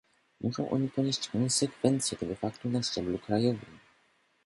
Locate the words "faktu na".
2.35-2.83